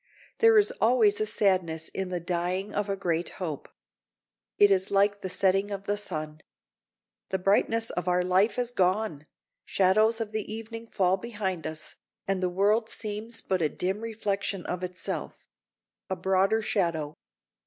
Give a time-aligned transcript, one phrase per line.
[0.39, 3.69] There is always a sadness in the dying of a great hope.
[4.57, 6.41] It is like the setting of the sun.
[7.29, 9.27] The brightness of our life is gone,
[9.63, 14.65] shadows of the evening fall behind us, and the world seems but a dim reflection
[14.65, 17.13] of itself—a broader shadow.